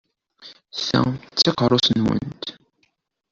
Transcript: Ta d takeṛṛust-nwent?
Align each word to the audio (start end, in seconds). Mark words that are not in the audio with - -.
Ta 0.87 1.01
d 1.35 1.37
takeṛṛust-nwent? 1.43 2.43